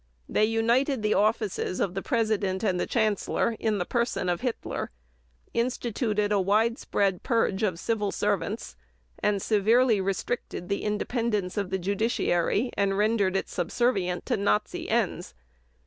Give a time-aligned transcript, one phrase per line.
[0.27, 4.89] They united the offices of the President and the Chancellor in the person of Hitler;
[5.53, 8.75] instituted a widespread purge of civil servants;
[9.19, 15.35] and severely restricted the independence of the judiciary and rendered it subservient to Nazi ends.